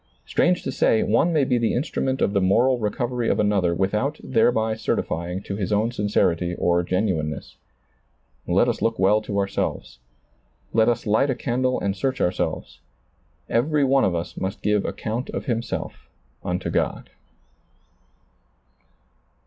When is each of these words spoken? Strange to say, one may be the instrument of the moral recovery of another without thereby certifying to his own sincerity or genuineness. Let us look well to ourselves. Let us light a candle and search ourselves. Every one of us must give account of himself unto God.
Strange 0.25 0.63
to 0.63 0.71
say, 0.71 1.03
one 1.03 1.31
may 1.31 1.43
be 1.43 1.59
the 1.59 1.75
instrument 1.75 2.23
of 2.23 2.33
the 2.33 2.41
moral 2.41 2.79
recovery 2.79 3.29
of 3.29 3.39
another 3.39 3.71
without 3.75 4.19
thereby 4.23 4.73
certifying 4.73 5.43
to 5.43 5.57
his 5.57 5.71
own 5.71 5.91
sincerity 5.91 6.55
or 6.55 6.81
genuineness. 6.81 7.57
Let 8.47 8.67
us 8.67 8.81
look 8.81 8.97
well 8.97 9.21
to 9.21 9.37
ourselves. 9.37 9.99
Let 10.73 10.89
us 10.89 11.05
light 11.05 11.29
a 11.29 11.35
candle 11.35 11.79
and 11.79 11.95
search 11.95 12.19
ourselves. 12.19 12.79
Every 13.47 13.83
one 13.83 14.03
of 14.03 14.15
us 14.15 14.35
must 14.37 14.63
give 14.63 14.85
account 14.85 15.29
of 15.29 15.45
himself 15.45 16.09
unto 16.43 16.71
God. 16.71 17.11